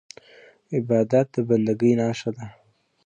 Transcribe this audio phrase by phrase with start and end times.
[0.75, 2.45] عبادت د بندګۍ نښه ده.